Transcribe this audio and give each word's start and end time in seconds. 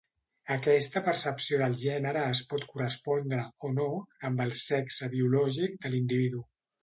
Aquesta 0.53 1.01
percepció 1.07 1.59
del 1.61 1.75
gènere 1.81 2.23
es 2.29 2.41
pot 2.53 2.65
correspondre, 2.71 3.43
o 3.69 3.71
no, 3.75 3.87
amb 4.31 4.43
el 4.47 4.55
sexe 4.65 5.11
biològic 5.17 5.77
de 5.85 5.93
l'individu. 5.95 6.43